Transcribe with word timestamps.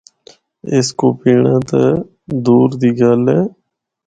اس 0.75 0.87
کو 0.99 1.07
پینڑا 1.19 1.55
تے 1.69 1.83
دور 2.45 2.67
دی 2.79 2.89
گل 2.99 3.23
اے۔ 3.33 3.39